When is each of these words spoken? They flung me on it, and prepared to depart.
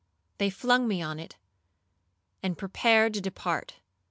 They 0.39 0.49
flung 0.49 0.87
me 0.87 1.03
on 1.03 1.19
it, 1.19 1.35
and 2.41 2.57
prepared 2.57 3.13
to 3.13 3.21
depart. 3.21 3.75